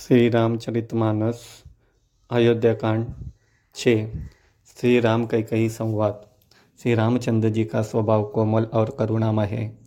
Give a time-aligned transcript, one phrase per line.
[0.00, 1.40] श्री रामचरित रामचरितमानस
[2.30, 3.06] अयोध्याकांड
[3.74, 4.06] छः।
[4.76, 6.20] श्री राम कैकई संवाद।
[6.82, 9.78] श्री रामचंद्र जी का स्वभाव कोमल और करुणामय है।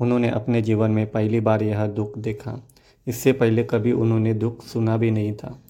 [0.00, 2.66] उन्होंने अपने जीवन में पहली बार यह दुख देखा।
[3.06, 5.62] इससे पहले कभी उन्होंने दुख सुना भी नहीं था।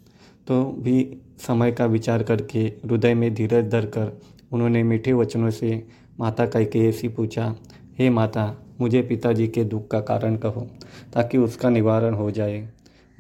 [0.47, 4.21] तो भी समय का विचार करके हृदय में धीरज धरकर
[4.53, 5.87] उन्होंने मीठे वचनों से
[6.21, 7.55] माता कैकेयी से पूछा,
[7.99, 10.71] हे माता, मुझे पिताजी के दुख का कारण कहो,
[11.13, 12.69] ताकि उसका निवारण हो जाए।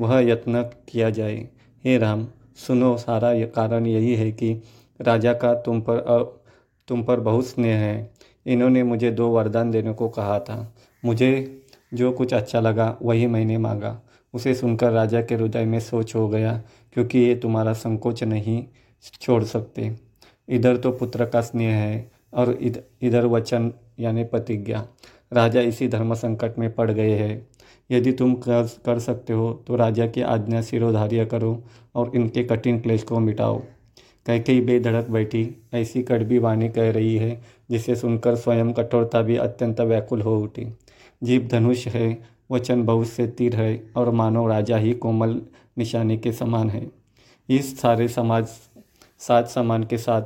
[0.01, 1.49] वह यत्न किया जाए।
[1.85, 2.27] हे राम,
[2.57, 4.63] सुनो, सारा कारण यही है कि
[5.01, 6.39] राजा का तुम पर
[6.89, 8.11] तुम पर बहुत स्नेह है।
[8.47, 10.75] इन्होंने मुझे दो वरदान देने को कहा था।
[11.05, 11.61] मुझे
[11.95, 14.01] जो कुछ अच्छा लगा, वही मैंने मांगा।
[14.35, 18.65] उसे सुनकर राजा के हृदय में सोच हो गया, क्योंकि ये तुम्हारा संकोच नहीं
[19.21, 19.97] छोड़ सकते।
[20.49, 22.59] इधर तो पुत्र का स्नेह है, और
[23.03, 24.87] इधर वचन, यानी प्रतिज्ञा।
[25.33, 27.47] राजा इसी धर्म संकट में पड़ गए हैं।
[27.91, 32.81] यदि तुम कर कर सकते हो तो राजा की आज्ञा सिरोधार्य करो और इनके कठिन
[32.81, 33.63] क्लेश को मिटाओ।
[34.27, 39.37] कह कैकई बेधड़क बैठी, ऐसी कड़वी वाणी कह रही है, जिसे सुनकर स्वयं कठोरता भी
[39.37, 40.67] अत्यंत व्याकुल हो उठी।
[41.23, 42.19] जीव धनुष है,
[42.51, 45.43] वचन बहुत से तीर है, और मानव राजा ही कोमल
[45.79, 46.91] निशाने के समान है।
[47.49, 48.47] इस सारे समाज,
[49.19, 50.23] सात समान के साथ,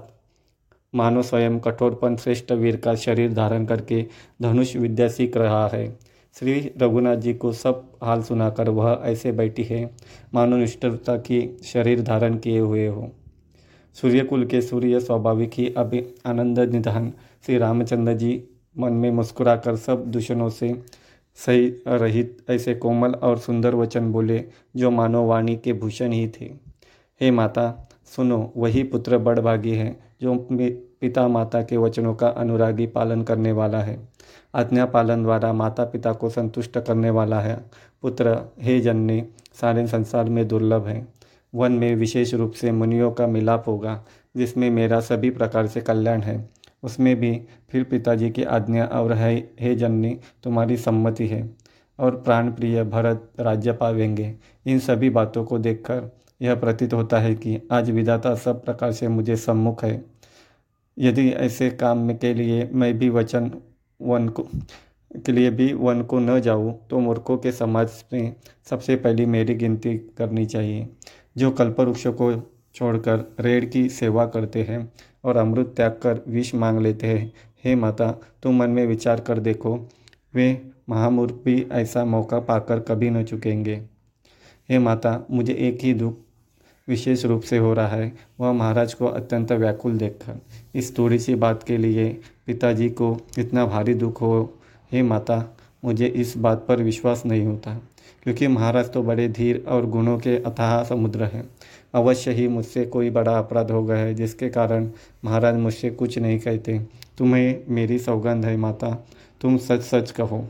[0.94, 4.06] मानव स्वयं कठोरपन श्रेष्ठ वीर का शरीर धारण करके
[4.42, 9.62] धनुष विद्या सीख रहा है। श्री रघुनाथ जी को सब हाल सुनाकर वह ऐसे बैठी
[9.62, 9.90] है,
[10.34, 13.10] मानो निष्ठता की शरीर धारण किए हुए हो।
[13.96, 17.12] सूर्यकुल के सूर्य स्वाभाविक ही अभी आनंद निधान
[17.46, 18.42] श्री रामचंद्र जी
[18.78, 20.74] मन में मुस्कुराकर सब दूषणों से
[21.38, 24.44] सही रहित ऐसे कोमल और सुंदर वचन बोले,
[24.76, 26.44] जो मानव वाणी के भूषण ही थे।
[27.20, 30.48] हे माता सुनो, वही पुत्र बड़भागी है, जो
[31.00, 34.08] पिता माता के वचनों का अनुरागी पालन करने वाला है।
[34.54, 37.64] आज्ञा पालन द्वारा माता पिता को संतुष्ट करने वाला है।
[38.02, 39.24] पुत्र, हे जननी,
[39.60, 41.08] सारे संसार में दुर्लभ है।
[41.54, 44.04] वन में विशेष रूप से मुनियों का मिलाप होगा,
[44.36, 46.50] जिसमें मेरा सभी प्रकार से कल्याण है।
[46.82, 51.64] उसमें भी फिर पिताजी की आज्ञा और है, हे जननी, तुम्हारी सम्मति है।
[51.98, 54.34] और प्राण प्रिय भरत राज्य पावेंगे
[54.66, 59.08] इन सभी बातों को देखकर यह प्रतीत होता है कि आज विधाता सब प्रकार से
[59.08, 60.04] मुझे सम्मुख है।
[60.98, 63.50] यदि ऐसे काम के लिए मैं भी वचन
[64.00, 64.42] वन को,
[65.10, 68.34] के लिए भी वन को न जाऊँ तो मूर्खों के समाज में
[68.70, 70.88] सबसे पहली मेरी गिनती करनी चाहिए।
[71.36, 72.32] जो कल्पवृक्ष को
[72.74, 74.92] छोड़कर रेड़ की सेवा करते हैं
[75.24, 77.32] और अमृत त्याग कर विष मांग लेते हैं,
[77.64, 78.10] हे माता,
[78.42, 79.76] तुम मन में विचार कर देखो,
[80.34, 83.74] वे महामूर्ख भी ऐसा मौका पाकर कभी न चुकेंगे।
[84.68, 86.18] हे माता, मुझे एक ही दुख
[86.88, 90.40] विशेष रूप से हो रहा है। वह महाराज को अत्यंत व्याकुल देखकर
[90.74, 92.08] इस थोड़ी सी बात के लिए
[92.46, 94.58] पिताजी को इतना भारी दुख हो,
[94.92, 95.44] हे माता,
[95.84, 97.74] मुझे इस बात पर विश्वास नहीं होता,
[98.22, 101.48] क्योंकि महाराज तो बड़े धीर और गुणों के अथाह समुद्र हैं।
[101.94, 104.88] अवश्य ही मुझसे कोई बड़ा अपराध हो गया है, जिसके कारण
[105.24, 106.78] महाराज मुझसे कुछ नहीं कहते।
[107.18, 108.90] तुम्हें मेरी सौगंध है माता,
[109.40, 110.44] तुम सच सच कहो।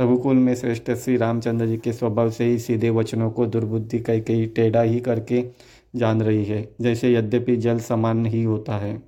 [0.00, 4.20] रघुकुल में श्रेष्ठ श्री रामचंद्र जी के स्वभाव से ही सीधे वचनों को दुर्बुद्धि कई
[4.20, 5.44] कई टेढ़ा ही करके
[5.96, 9.02] जान रही है, जैसे यद्यपि जल समान ही होता है।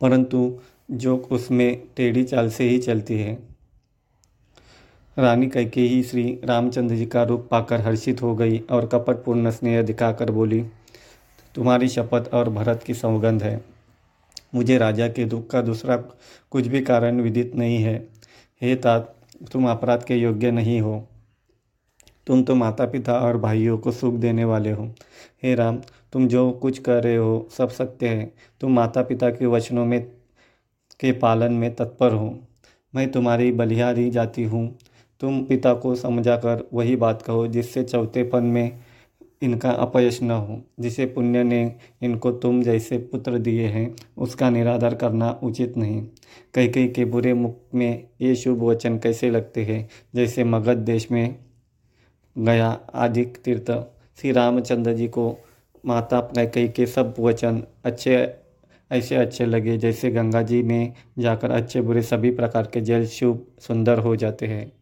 [0.00, 0.58] परंतु
[0.90, 3.38] जो उसमें टेढ़ी चाल से ही चलती है।
[5.18, 9.50] रानी कैके ही श्री रामचंद्र जी का रूप पाकर हर्षित हो गई और कपट पूर्ण
[9.50, 10.64] स्नेह दिखाकर बोली,
[11.54, 13.64] तुम्हारी शपथ और भरत की सौगंध है।
[14.54, 15.96] मुझे राजा के दुख का दूसरा
[16.50, 18.08] कुछ भी कारण विदित नहीं है।
[18.62, 19.15] हे तात
[19.52, 21.08] तुम अपराध के योग्य नहीं हो।
[22.26, 24.94] तुम तो माता पिता और भाइयों को सुख देने वाले हो।
[25.42, 25.76] हे राम,
[26.12, 30.04] तुम जो कुछ कर रहे हो, सब सत्य है। तुम माता पिता के वचनों में,
[31.00, 32.38] के पालन में तत्पर हो।
[32.94, 34.78] मैं तुम्हारी बलिहारी जाती हूँ।
[35.20, 38.78] तुम पिता को समझा कर वही बात कहो जिससे चौथेपन में
[39.42, 44.94] इनका अपयश न हो। जिसे पुण्य ने इनको तुम जैसे पुत्र दिए हैं, उसका निरादर
[44.94, 46.08] करना उचित नहीं।
[46.54, 49.88] कई कई के बुरे मुख में ये शुभ वचन कैसे लगते हैं?
[50.14, 51.38] जैसे मगध देश में
[52.38, 53.70] गया आदिक तीर्थ।
[54.20, 55.38] श्री रामचंद्र जी को
[55.86, 58.34] माता कई के सब वचन अच्छे,
[58.92, 63.46] ऐसे अच्छे लगे, जैसे गंगा जी में जाकर अच्छे बुरे सभी प्रकार के जल शुभ
[63.58, 64.72] सुंदर हो जाते हैं।